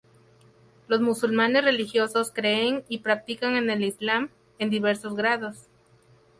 Los 0.87 0.99
musulmanes 1.01 1.63
religiosos 1.63 2.31
creen 2.33 2.83
y 2.89 2.97
practican 3.01 3.55
el 3.69 3.83
Islam 3.83 4.31
en 4.57 4.71
diversos 4.71 5.13
grados. 5.15 5.67